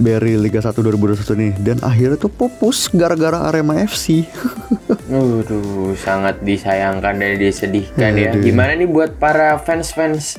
dari 0.00 0.40
Liga 0.40 0.64
1 0.64 0.72
2021 0.72 1.36
nih 1.36 1.52
dan 1.60 1.76
akhirnya 1.84 2.16
tuh 2.16 2.32
pupus 2.32 2.88
gara-gara 2.88 3.44
Arema 3.44 3.76
FC 3.76 4.24
Waduh, 5.10 5.98
sangat 5.98 6.38
disayangkan 6.40 7.18
dan 7.18 7.34
disedihkan 7.34 8.14
ya. 8.14 8.30
Aduh. 8.30 8.46
Gimana 8.46 8.78
nih 8.78 8.86
buat 8.86 9.18
para 9.18 9.58
fans-fans 9.58 10.38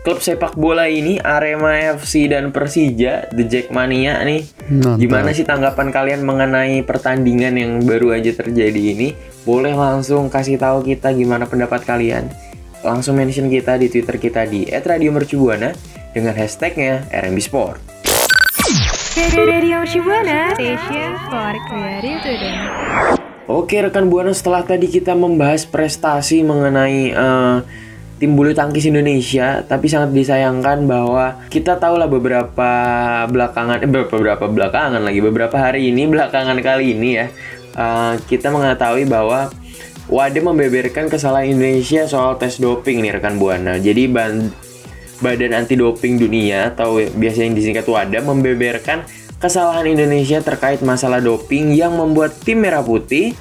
klub 0.00 0.18
sepak 0.24 0.56
bola 0.56 0.88
ini 0.88 1.20
Arema 1.20 1.76
FC 1.96 2.30
dan 2.30 2.50
Persija 2.50 3.28
The 3.30 3.44
Jackmania 3.44 4.20
nih. 4.24 4.42
Mantap. 4.70 4.96
Gimana 4.96 5.30
sih 5.36 5.44
tanggapan 5.44 5.88
kalian 5.92 6.20
mengenai 6.24 6.80
pertandingan 6.86 7.54
yang 7.58 7.72
baru 7.84 8.16
aja 8.16 8.32
terjadi 8.32 8.96
ini? 8.96 9.12
Boleh 9.44 9.76
langsung 9.76 10.32
kasih 10.32 10.56
tahu 10.56 10.86
kita 10.86 11.12
gimana 11.12 11.44
pendapat 11.44 11.84
kalian. 11.84 12.32
Langsung 12.80 13.20
mention 13.20 13.52
kita 13.52 13.76
di 13.76 13.92
Twitter 13.92 14.16
kita 14.16 14.48
di 14.48 14.64
@radiomercubuana 14.64 15.76
dengan 16.16 16.32
hashtagnya 16.32 17.04
RMB 17.12 17.38
Sport. 17.44 17.78
Radio 19.36 19.84
Shibuana 19.84 20.56
Station 20.56 21.10
for 21.28 21.52
Creative 21.68 22.18
Student. 22.24 22.60
Oke 23.50 23.82
rekan 23.82 24.08
buana 24.08 24.30
setelah 24.30 24.62
tadi 24.62 24.86
kita 24.86 25.12
membahas 25.12 25.66
prestasi 25.66 26.40
mengenai 26.46 27.10
eh, 27.10 27.56
tim 28.20 28.36
bulu 28.36 28.52
tangkis 28.52 28.84
Indonesia, 28.84 29.64
tapi 29.64 29.88
sangat 29.88 30.12
disayangkan 30.12 30.84
bahwa 30.84 31.40
kita 31.48 31.80
tahu 31.80 31.96
lah 31.96 32.04
beberapa 32.04 32.70
belakangan, 33.24 33.80
eh, 33.80 33.88
beberapa 33.88 34.44
belakangan 34.44 35.00
lagi 35.00 35.24
beberapa 35.24 35.56
hari 35.56 35.88
ini 35.88 36.04
belakangan 36.04 36.60
kali 36.60 36.92
ini 36.92 37.08
ya 37.16 37.26
eh, 37.80 38.14
kita 38.28 38.52
mengetahui 38.52 39.08
bahwa 39.08 39.48
WADA 40.12 40.42
membeberkan 40.44 41.08
kesalahan 41.08 41.56
Indonesia 41.56 42.04
soal 42.04 42.36
tes 42.36 42.60
doping 42.60 43.00
nih 43.00 43.16
rekan 43.16 43.40
buana. 43.40 43.80
Jadi 43.80 44.04
ban- 44.04 44.52
Badan 45.20 45.52
Anti 45.52 45.76
Doping 45.76 46.16
Dunia 46.16 46.72
atau 46.72 46.96
biasa 46.96 47.44
yang 47.44 47.52
disingkat 47.52 47.84
WADA 47.84 48.24
membeberkan 48.24 49.04
kesalahan 49.36 49.84
Indonesia 49.88 50.40
terkait 50.40 50.80
masalah 50.80 51.20
doping 51.20 51.76
yang 51.76 51.92
membuat 51.96 52.36
tim 52.40 52.64
Merah 52.64 52.84
Putih 52.84 53.32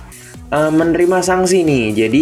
eh, 0.56 0.72
menerima 0.72 1.20
sanksi 1.20 1.68
nih. 1.68 1.86
Jadi 1.96 2.22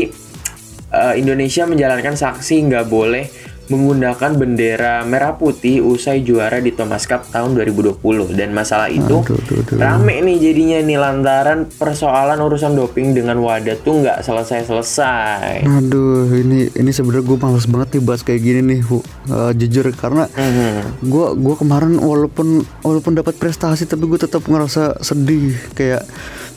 eh, 0.89 1.13
Indonesia 1.15 1.63
menjalankan 1.63 2.13
sanksi 2.13 2.63
nggak 2.63 2.85
boleh 2.85 3.25
menggunakan 3.67 4.31
bendera 4.31 5.03
merah 5.03 5.35
putih 5.35 5.83
usai 5.83 6.23
juara 6.23 6.55
di 6.57 6.71
Thomas 6.71 7.03
Cup 7.03 7.27
tahun 7.27 7.51
2020 7.53 7.99
dan 8.31 8.55
masalah 8.55 8.87
itu 8.87 9.19
Aduh, 9.19 9.35
aduh, 9.35 9.59
aduh. 9.59 9.75
rame 9.75 10.23
nih 10.23 10.39
jadinya 10.39 10.79
nih 10.79 10.95
lantaran 10.95 11.67
persoalan 11.67 12.39
urusan 12.39 12.71
doping 12.73 13.11
dengan 13.11 13.35
wadah 13.37 13.75
tuh 13.77 13.99
nggak 13.99 14.23
selesai-selesai. 14.23 15.67
Aduh, 15.67 16.31
ini 16.33 16.71
ini 16.71 16.91
sebenarnya 16.91 17.27
gue 17.27 17.37
males 17.37 17.67
banget 17.67 17.87
nih 17.91 18.03
bahas 18.03 18.23
kayak 18.23 18.39
gini 18.39 18.61
nih, 18.63 18.79
Hu. 18.81 19.03
Eh, 19.27 19.51
jujur 19.55 19.83
karena 19.91 20.31
Mhm. 20.31 21.03
gua 21.03 21.35
gua 21.35 21.55
kemarin 21.59 21.99
walaupun 21.99 22.47
walaupun 22.81 23.13
dapat 23.13 23.35
prestasi 23.35 23.83
tapi 23.83 24.07
gue 24.07 24.15
tetap 24.17 24.47
ngerasa 24.47 25.03
sedih 25.03 25.59
kayak 25.75 26.07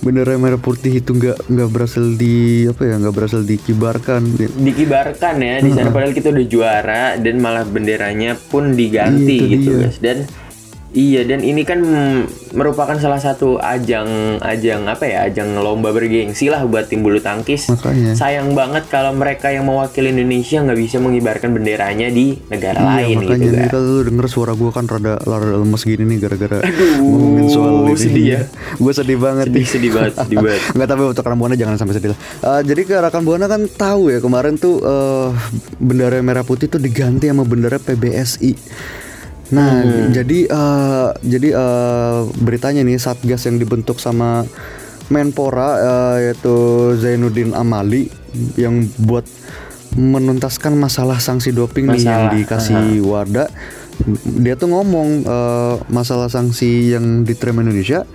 bendera 0.00 0.33
merah 0.35 0.57
putih 0.57 0.97
itu 0.97 1.12
nggak 1.12 1.47
nggak 1.47 1.69
berhasil 1.69 2.04
di 2.16 2.64
apa 2.64 2.83
ya 2.83 2.95
nggak 2.97 3.14
berhasil 3.14 3.40
dikibarkan. 3.40 4.21
Dikibarkan 4.57 5.35
ya 5.38 5.54
di 5.59 5.71
sana 5.71 5.88
padahal 5.88 6.12
kita 6.12 6.28
udah 6.30 6.47
juara 6.47 7.04
dan 7.16 7.37
malah 7.37 7.64
benderanya 7.64 8.35
pun 8.37 8.73
diganti 8.73 9.37
Iya, 9.37 9.45
itu 9.45 9.52
gitu 9.54 9.71
dia. 9.71 9.80
guys. 9.85 9.97
Dan 10.00 10.16
iya 10.90 11.23
dan 11.23 11.38
ini 11.40 11.62
kan 11.62 11.78
merupakan 12.50 12.99
salah 12.99 13.16
satu 13.16 13.56
ajang 13.56 14.09
ajang 14.40 14.85
apa 14.85 15.06
ya 15.06 15.18
ajang 15.25 15.54
lomba 15.56 15.90
bergengsi 15.90 16.47
lah 16.47 16.66
buat 16.66 16.87
tim 16.87 17.00
bulu 17.00 17.18
tangkis 17.18 17.70
Makanya. 17.70 18.18
sayang 18.18 18.52
banget 18.52 18.87
kalau 18.87 19.14
mereka 19.14 19.49
yang 19.49 19.62
mewakili 19.62 20.11
Indonesia 20.11 20.59
nggak 20.59 20.75
bisa 20.76 20.99
mengibarkan 20.99 21.50
benderanya 21.50 22.11
di 22.11 22.42
negara 22.49 22.80
Iya, 22.80 22.90
lain 23.06 23.16
makanya 23.20 23.38
gitu 23.38 23.50
nih 23.52 23.61
kan 23.61 23.70
kalau 23.70 23.87
lu 23.87 24.02
denger 24.04 24.26
suara 24.26 24.52
gue 24.52 24.70
kan 24.70 24.85
rada 24.85 25.14
rada 25.20 25.56
lemes 25.56 25.82
gini 25.85 26.02
nih 26.04 26.18
gara-gara 26.18 26.59
ngomongin 26.99 27.47
soal 27.47 27.75
ini. 27.80 27.94
sedih 27.94 28.26
ya. 28.26 28.40
gue 28.82 28.92
sedih 28.92 29.16
banget 29.16 29.47
sedih 29.47 29.62
nih. 29.62 29.70
sedih 29.70 29.90
banget 29.92 30.12
sedih 30.18 30.38
banget 30.44 30.61
Nggak 30.70 30.88
tapi 30.88 31.02
untuk 31.06 31.23
rekan 31.23 31.38
buana 31.38 31.54
jangan 31.54 31.76
sampai 31.76 31.94
sedih 31.94 32.11
lah. 32.11 32.18
Eh, 32.50 32.61
jadi 32.66 32.82
ke 32.82 32.94
rekan 32.99 33.23
buana 33.23 33.47
kan 33.47 33.62
tahu 33.68 34.11
ya 34.11 34.18
kemarin 34.18 34.54
tuh 34.56 34.82
eh, 34.82 35.28
bendera 35.78 36.18
merah 36.18 36.42
putih 36.42 36.66
tuh 36.66 36.78
diganti 36.78 37.30
sama 37.30 37.47
bendera 37.47 37.78
PBSI. 37.78 38.52
Nah 39.50 39.83
jadi 40.14 40.38
eh, 40.47 41.09
jadi 41.26 41.49
eh, 41.54 42.21
beritanya 42.38 42.87
nih 42.87 42.99
satgas 42.99 43.47
yang 43.50 43.59
dibentuk 43.59 43.99
sama 43.99 44.47
Menpora 45.11 45.71
eh, 45.78 46.16
yaitu 46.30 46.54
Zainuddin 46.99 47.50
Amali 47.54 48.07
yang 48.54 48.87
buat 49.02 49.26
menuntaskan 49.99 50.78
masalah 50.78 51.19
sanksi 51.19 51.50
doping 51.50 51.90
nih 51.90 52.07
yang 52.07 52.30
Masalah, 52.30 52.35
dikasih 52.38 52.87
Wada. 53.02 53.47
Dia 54.38 54.54
tuh 54.54 54.71
ngomong 54.71 55.26
eh, 55.26 55.75
masalah 55.90 56.30
sanksi 56.30 56.95
yang 56.95 57.26
diterima 57.26 57.66
Indonesia 57.66 58.07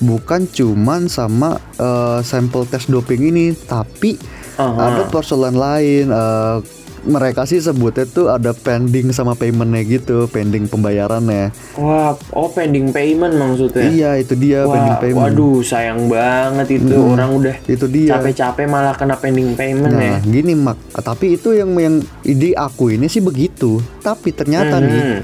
bukan 0.00 0.46
cuman 0.46 1.08
sama 1.10 1.58
eh, 1.80 2.20
sampel 2.22 2.68
tes 2.68 2.86
doping 2.86 3.26
ini, 3.32 3.56
tapi 3.56 4.14
Aha. 4.54 4.92
ada 4.92 5.02
persoalan 5.10 5.56
lain. 5.56 6.06
eh, 6.14 6.58
mereka 7.06 7.42
sih 7.42 7.56
sebutnya 7.56 8.04
tuh 8.04 8.26
ada 8.28 8.50
pending 8.50 9.08
sama 9.08 9.32
paymentnya 9.32 9.80
gitu, 9.80 10.26
pending 10.26 10.66
pembayarannya. 10.66 11.54
wah 11.74 12.12
oh 12.30 12.48
pending 12.48 12.90
payment 12.90 13.32
maksudnya 13.32 13.86
Iya 13.86 14.10
itu 14.18 14.34
dia 14.34 14.62
pending 14.62 14.92
Wah, 14.92 15.00
payment. 15.00 15.22
waduh 15.30 15.58
sayang 15.60 16.06
banget 16.06 16.66
itu 16.76 16.94
orang 16.96 17.30
udah 17.32 17.54
itu 17.64 17.86
dia. 17.86 18.10
capek-capek 18.12 18.66
malah 18.66 18.92
kena 18.92 19.14
pending 19.14 19.54
payment 19.54 19.90
ya 19.90 19.98
Nah, 20.12 20.18
gini 20.20 20.52
mak, 20.52 20.74
tapi 20.96 21.34
itu 21.34 21.52
yang 21.52 21.70
yang 21.74 21.96
ide 22.22 22.52
aku 22.52 22.90
ini 22.90 23.06
sih 23.06 23.20
begitu. 23.20 23.78
Tapi 23.98 24.30
ternyata 24.30 24.76
nih 24.76 24.92
Mhm. 24.92 25.18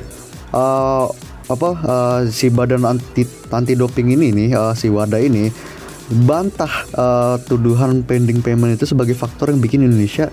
eh, 0.53 1.07
apa 1.45 1.69
eh, 1.77 2.21
si 2.29 2.49
badan 2.49 2.87
anti 2.87 3.23
anti 3.49 3.75
doping 3.75 4.09
ini 4.11 4.31
nih 4.31 4.49
eh, 4.51 4.73
si 4.73 4.87
WADA 4.87 5.19
ini 5.19 5.51
bantah 6.21 6.71
eh, 6.89 7.37
tuduhan 7.43 8.03
pending 8.03 8.39
payment 8.39 8.73
itu 8.73 8.85
sebagai 8.85 9.13
faktor 9.13 9.49
yang 9.49 9.59
bikin 9.59 9.83
Indonesia 9.83 10.29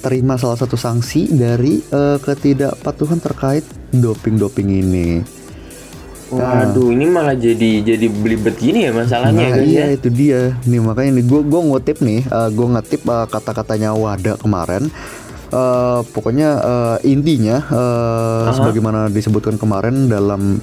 terima 0.00 0.40
salah 0.40 0.56
satu 0.56 0.74
sanksi 0.74 1.30
dari 1.30 1.80
eh, 1.80 2.18
ketidakpatuhan 2.20 3.20
terkait 3.20 3.64
doping-doping 3.92 4.68
ini. 4.68 5.10
Waduh, 6.30 6.94
ini 6.94 7.10
malah 7.10 7.34
jadi 7.34 7.82
jadi 7.82 8.06
belibet 8.06 8.54
gini 8.54 8.86
ya 8.86 8.94
masalahnya 8.94 9.50
Nah, 9.50 9.56
guys 9.58 9.66
iya 9.66 9.90
ya. 9.90 9.98
itu 9.98 10.08
dia 10.14 10.54
nih 10.62 10.78
makanya 10.78 11.18
nih 11.18 11.26
gue 11.26 11.40
gue 11.42 11.60
ngutip 11.66 11.98
nih 12.06 12.22
gue 12.54 12.66
ngetip 12.70 13.02
eh, 13.02 13.26
kata-katanya 13.26 13.90
Wada 13.98 14.38
kemarin 14.38 14.86
Eh, 15.50 16.00
pokoknya 16.14 16.48
eh, 16.62 17.10
intinya 17.10 17.58
eh, 17.58 18.54
sebagaimana 18.54 19.10
disebutkan 19.10 19.58
kemarin 19.58 20.06
dalam 20.06 20.62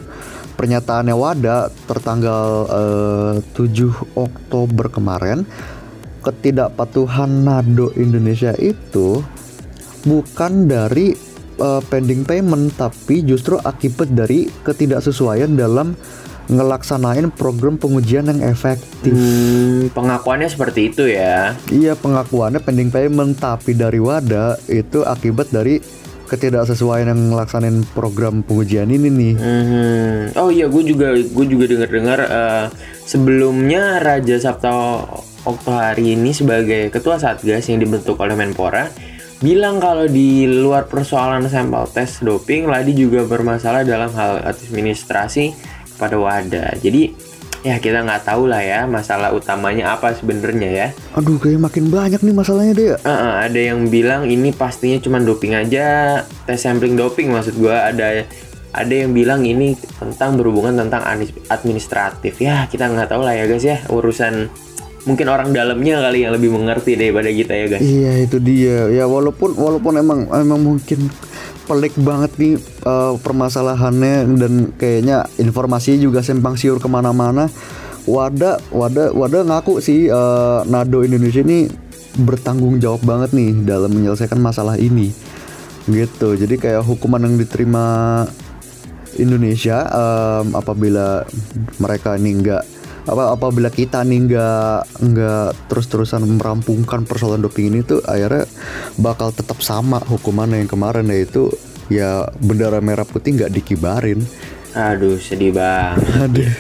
pernyataannya 0.56 1.12
Wada 1.12 1.68
tertanggal 1.92 2.48
eh, 2.72 3.34
7 3.52 4.16
Oktober 4.16 4.88
kemarin 4.88 5.44
ketidakpatuhan 6.28 7.48
Nado 7.48 7.96
Indonesia 7.96 8.52
itu 8.60 9.24
bukan 10.04 10.68
dari 10.68 11.16
eh, 11.56 11.82
pending 11.88 12.28
payment 12.28 12.76
tapi 12.76 13.24
justru 13.24 13.56
akibat 13.64 14.12
dari 14.12 14.52
ketidaksesuaian 14.68 15.56
dalam 15.56 15.96
ngelaksanain 16.48 17.28
program 17.36 17.76
pengujian 17.76 18.28
yang 18.32 18.40
efektif. 18.40 19.12
Hmm, 19.12 19.92
pengakuannya 19.92 20.48
seperti 20.48 20.92
itu 20.92 21.04
ya. 21.08 21.56
Iya 21.68 21.96
pengakuannya 22.00 22.64
pending 22.64 22.92
payment 22.92 23.36
tapi 23.40 23.76
dari 23.76 24.00
WADA 24.00 24.56
itu 24.72 25.04
akibat 25.04 25.52
dari 25.52 25.80
ketidaksesuaian 26.28 27.08
yang 27.08 27.32
ngelaksanain 27.32 27.88
program 27.96 28.44
pengujian 28.44 28.92
ini 28.92 29.08
nih. 29.08 29.34
Mhm. 29.40 30.40
Oh 30.40 30.52
iya, 30.52 30.68
gue 30.68 30.84
juga 30.84 31.16
gue 31.16 31.46
juga 31.48 31.66
dengar-dengar 31.72 32.20
eh, 32.20 32.66
sebelumnya 33.08 34.04
Raja 34.04 34.36
Sabta 34.36 34.72
Oktohari 35.48 36.20
ini 36.20 36.36
sebagai 36.36 36.92
ketua 36.92 37.16
satgas 37.16 37.72
yang 37.72 37.80
dibentuk 37.80 38.20
oleh 38.20 38.36
Menpora 38.36 38.92
bilang 39.38 39.78
kalau 39.78 40.10
di 40.10 40.50
luar 40.50 40.90
persoalan 40.90 41.46
sampel 41.46 41.86
tes 41.94 42.26
doping, 42.26 42.66
Ladi 42.66 42.98
juga 42.98 43.22
bermasalah 43.24 43.86
dalam 43.86 44.10
hal 44.18 44.42
administrasi 44.44 45.54
kepada 45.94 46.18
WADA. 46.18 46.74
Jadi 46.82 47.14
ya 47.66 47.78
kita 47.82 48.06
nggak 48.06 48.26
tahu 48.26 48.50
lah 48.50 48.62
ya 48.62 48.86
masalah 48.86 49.34
utamanya 49.34 49.94
apa 49.94 50.14
sebenarnya 50.14 50.70
ya. 50.70 50.88
Aduh 51.18 51.38
kayak 51.38 51.62
makin 51.62 51.90
banyak 51.90 52.22
nih 52.22 52.36
masalahnya 52.36 52.74
deh. 52.74 52.90
Eh, 52.98 53.10
eh, 53.10 53.34
ada 53.50 53.60
yang 53.60 53.90
bilang 53.90 54.26
ini 54.26 54.50
pastinya 54.54 54.98
cuma 55.02 55.22
doping 55.22 55.54
aja, 55.54 56.22
tes 56.50 56.58
sampling 56.58 56.98
doping 56.98 57.30
maksud 57.30 57.58
gua 57.62 57.94
ada 57.94 58.26
ada 58.78 58.94
yang 58.94 59.14
bilang 59.14 59.42
ini 59.42 59.74
tentang 59.98 60.38
berhubungan 60.38 60.78
tentang 60.78 61.02
administratif. 61.50 62.38
Ya, 62.38 62.70
kita 62.70 62.90
nggak 62.90 63.10
tahu 63.10 63.26
lah 63.26 63.34
ya 63.34 63.50
guys 63.50 63.66
ya 63.66 63.78
urusan 63.90 64.50
mungkin 65.08 65.28
orang 65.32 65.56
dalamnya 65.56 66.04
kali 66.04 66.28
yang 66.28 66.36
lebih 66.36 66.52
mengerti 66.52 67.00
daripada 67.00 67.32
kita 67.32 67.54
ya 67.56 67.66
guys. 67.72 67.82
Iya 67.82 68.12
itu 68.28 68.38
dia. 68.44 68.92
Ya 68.92 69.08
walaupun 69.08 69.56
walaupun 69.56 69.96
emang 69.96 70.28
emang 70.36 70.60
mungkin 70.60 71.08
pelik 71.66 71.96
banget 71.98 72.32
nih 72.36 72.56
eh, 72.62 73.14
permasalahannya 73.24 74.16
dan 74.36 74.54
kayaknya 74.76 75.26
informasi 75.40 75.98
juga 75.98 76.20
simpang 76.20 76.60
siur 76.60 76.84
ke 76.84 76.92
mana-mana. 76.92 77.48
Wada 78.08 78.60
Wada 78.72 79.12
Wada 79.16 79.48
ngaku 79.48 79.80
sih 79.80 80.12
eh, 80.12 80.60
Nado 80.68 81.08
Indonesia 81.08 81.40
ini 81.40 81.72
bertanggung 82.20 82.84
jawab 82.84 83.08
banget 83.08 83.32
nih 83.32 83.64
dalam 83.64 83.96
menyelesaikan 83.96 84.38
masalah 84.44 84.76
ini. 84.76 85.16
Gitu. 85.88 86.36
Jadi 86.36 86.60
kayak 86.60 86.84
hukuman 86.84 87.24
yang 87.24 87.40
diterima 87.40 88.28
Indonesia 89.18 89.88
em, 89.88 90.54
apabila 90.54 91.26
mereka 91.82 92.16
ini 92.16 92.38
enggak 92.38 92.64
apa 93.08 93.34
apabila 93.34 93.68
kita 93.68 94.04
nih 94.04 94.20
nggak 94.28 94.78
nggak 95.00 95.48
terus-terusan 95.68 96.28
merampungkan 96.28 97.08
persoalan 97.08 97.40
doping 97.40 97.72
ini 97.72 97.80
tuh 97.82 98.04
akhirnya 98.04 98.44
bakal 98.96 99.32
tetap 99.32 99.60
sama 99.60 99.98
hukumannya 99.98 100.60
yang 100.60 100.68
kemarin 100.68 101.08
yaitu 101.08 101.48
ya 101.88 102.28
bendera 102.38 102.78
merah 102.80 103.08
putih 103.08 103.34
nggak 103.34 103.54
dikibarin. 103.54 104.20
Aduh 104.72 105.16
sedih 105.18 105.56
banget. 105.56 106.04
Aduh. 106.20 106.52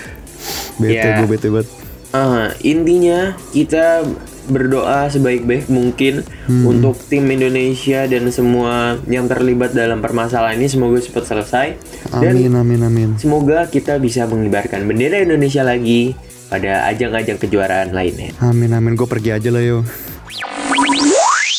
Bete 0.77 0.95
Ya. 1.03 1.19
gue 1.19 1.27
bete 1.27 1.47
banget. 1.49 1.67
Ah, 2.09 2.55
intinya 2.61 3.35
kita 3.51 4.07
berdoa 4.47 5.11
sebaik-baik 5.11 5.67
mungkin 5.67 6.23
Hmm. 6.47 6.63
untuk 6.65 6.95
tim 7.03 7.27
Indonesia 7.27 8.07
dan 8.07 8.31
semua 8.31 8.95
yang 9.05 9.27
terlibat 9.27 9.75
dalam 9.75 9.99
permasalahan 9.99 10.55
ini 10.55 10.71
semoga 10.71 11.03
cepat 11.03 11.23
selesai 11.27 11.67
dan 12.15 12.31
Amin 12.31 12.55
amin 12.55 12.81
amin. 12.81 13.09
semoga 13.19 13.67
kita 13.67 13.99
bisa 13.99 14.23
mengibarkan 14.23 14.87
bendera 14.87 15.19
Indonesia 15.19 15.67
lagi 15.67 16.15
pada 16.47 16.87
ajang-ajang 16.91 17.37
kejuaraan 17.39 17.91
lainnya. 17.91 18.31
Amin 18.39 18.71
amin 18.71 18.95
gue 18.95 19.07
pergi 19.07 19.35
aja 19.35 19.49
lah 19.51 19.63
yo. 19.63 19.83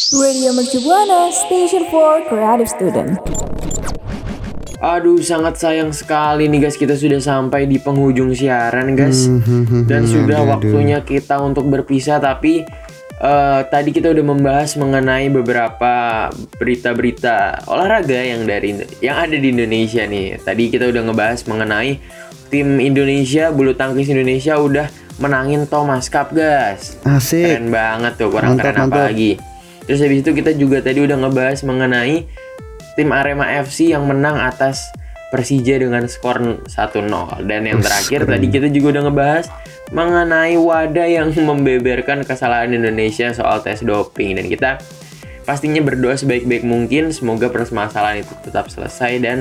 Radio 0.09 0.57
Mercu 0.57 0.81
Buana, 0.81 1.29
Station 1.29 1.85
for 1.93 2.25
Creative 2.33 2.65
Student. 2.65 3.21
Aduh 4.79 5.21
sangat 5.21 5.59
sayang 5.59 5.91
sekali 5.91 6.49
nih 6.49 6.65
guys 6.65 6.79
kita 6.79 6.95
sudah 6.95 7.19
sampai 7.19 7.67
di 7.67 7.83
penghujung 7.83 8.31
siaran 8.31 8.95
guys 8.95 9.27
dan 9.91 10.07
sudah 10.07 10.47
aduh, 10.47 10.55
aduh. 10.55 10.71
waktunya 10.71 11.03
kita 11.03 11.35
untuk 11.43 11.67
berpisah 11.67 12.23
tapi 12.23 12.63
eh, 13.19 13.61
tadi 13.67 13.91
kita 13.91 14.15
udah 14.15 14.25
membahas 14.25 14.79
mengenai 14.79 15.35
beberapa 15.35 16.31
berita-berita 16.63 17.67
olahraga 17.67 18.23
yang 18.23 18.47
dari 18.47 18.79
yang 19.03 19.19
ada 19.19 19.35
di 19.35 19.51
Indonesia 19.51 20.07
nih 20.07 20.47
tadi 20.47 20.71
kita 20.71 20.87
udah 20.87 21.11
ngebahas 21.11 21.43
mengenai 21.51 21.99
tim 22.49 22.83
Indonesia 22.83 23.53
bulu 23.53 23.77
tangkis 23.77 24.09
Indonesia 24.11 24.57
udah 24.57 24.89
menangin 25.19 25.69
Thomas 25.69 26.09
Cup 26.09 26.33
guys. 26.33 26.97
Asik. 27.05 27.45
keren 27.45 27.69
banget 27.73 28.17
tuh 28.17 28.29
kurang 28.33 28.57
Mantap, 28.57 28.75
keren 28.75 28.89
apa 28.89 29.01
lagi 29.11 29.33
terus 29.89 30.05
habis 30.05 30.21
itu 30.21 30.37
kita 30.37 30.53
juga 30.53 30.85
tadi 30.85 31.01
udah 31.01 31.17
ngebahas 31.17 31.65
mengenai 31.65 32.29
tim 32.99 33.09
Arema 33.09 33.49
FC 33.65 33.95
yang 33.97 34.05
menang 34.05 34.37
atas 34.37 34.85
Persija 35.29 35.77
dengan 35.77 36.09
skor 36.09 36.41
1-0 36.41 36.73
dan 37.45 37.61
yang 37.69 37.85
terakhir 37.85 38.25
keren. 38.25 38.33
tadi 38.33 38.47
kita 38.49 38.69
juga 38.73 38.97
udah 38.97 39.03
ngebahas 39.13 39.47
mengenai 39.93 40.57
wadah 40.57 41.09
yang 41.09 41.29
membeberkan 41.49 42.25
kesalahan 42.25 42.73
Indonesia 42.73 43.33
soal 43.37 43.61
tes 43.61 43.85
doping. 43.85 44.41
Dan 44.41 44.49
kita 44.49 44.81
pastinya 45.45 45.85
berdoa 45.85 46.17
sebaik-baik 46.17 46.65
mungkin. 46.65 47.13
Semoga 47.13 47.53
permasalahan 47.53 48.25
itu 48.25 48.33
tetap 48.41 48.73
selesai 48.73 49.21
dan 49.21 49.39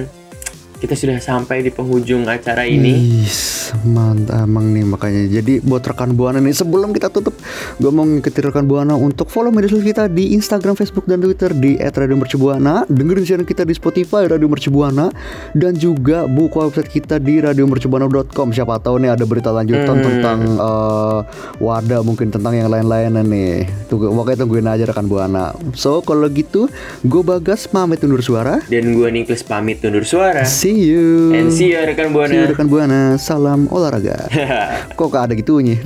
kita 0.77 0.93
sudah 0.93 1.17
sampai 1.17 1.65
di 1.65 1.73
penghujung 1.73 2.29
acara 2.29 2.65
ini 2.65 3.25
Is, 3.25 3.73
mantap 3.83 4.45
emang 4.47 4.71
nih 4.71 4.85
makanya. 4.87 5.23
Jadi 5.27 5.59
buat 5.59 5.83
rekan 5.83 6.15
buana 6.15 6.39
nih 6.39 6.55
sebelum 6.55 6.95
kita 6.95 7.11
tutup, 7.11 7.35
gue 7.77 7.91
mau 7.91 8.05
ngikutin 8.07 8.43
rekan 8.49 8.65
buana 8.65 8.95
untuk 8.95 9.27
follow 9.27 9.51
media 9.51 9.67
sosial 9.67 9.85
kita 9.91 10.03
di 10.07 10.33
Instagram, 10.37 10.79
Facebook 10.79 11.03
dan 11.09 11.19
Twitter 11.19 11.51
di 11.51 11.75
@radiomercubuana. 11.77 12.87
Dengerin 12.87 13.25
siaran 13.27 13.47
kita 13.47 13.67
di 13.67 13.73
Spotify 13.75 14.29
Radio 14.29 14.47
Mercubuana 14.47 15.11
dan 15.51 15.75
juga 15.75 16.25
buka 16.29 16.69
website 16.69 16.89
kita 16.89 17.19
di 17.19 17.43
radiomercubuana.com. 17.43 18.47
Siapa 18.55 18.79
tahu 18.79 19.03
nih 19.03 19.11
ada 19.13 19.25
berita 19.27 19.51
lanjutan 19.51 19.97
tentang 19.99 20.39
eh, 20.57 21.19
wadah 21.59 22.01
mungkin 22.05 22.31
tentang 22.31 22.53
yang 22.55 22.71
lain-lain 22.71 23.17
nih. 23.27 23.67
Tunggu, 23.91 24.13
pokoknya 24.13 24.37
tungguin 24.45 24.67
aja 24.69 24.83
rekan 24.87 25.07
buana. 25.09 25.51
So 25.75 25.99
kalau 26.05 26.29
gitu, 26.31 26.71
gue 27.03 27.21
Bagas 27.27 27.67
pamit 27.67 27.99
undur 28.07 28.23
suara. 28.23 28.63
dan 28.71 28.95
gue 28.95 29.07
Niklas 29.11 29.43
pamit 29.43 29.83
undur 29.83 30.07
suara 30.07 30.47
See 30.67 30.83
you. 30.91 31.31
and 31.31 31.47
see 31.47 31.71
you 31.71 31.79
rekan 31.79 32.11
See 32.11 32.35
you, 32.35 32.43
buana 32.43 32.51
rekan 32.51 32.67
buana. 32.67 32.99
Salam 33.15 33.71
olahraga. 33.71 34.27
Kok 34.99 35.07
gak 35.07 35.31
ada 35.31 35.33
gitunya? 35.39 35.79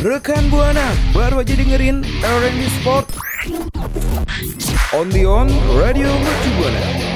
Rekan 0.00 0.48
Buana 0.48 0.88
baru 1.12 1.44
aja 1.44 1.52
dengerin 1.52 2.00
R&B 2.24 2.60
Sport 2.80 3.12
on 4.96 5.12
the 5.12 5.28
on 5.28 5.52
Radio 5.76 6.08
Mercu 6.08 6.50
Buana. 6.56 7.09